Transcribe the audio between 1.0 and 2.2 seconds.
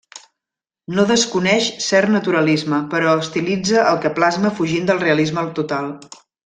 desconeix cert